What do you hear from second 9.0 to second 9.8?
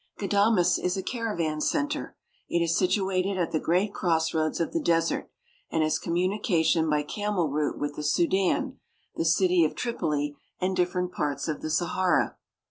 the city of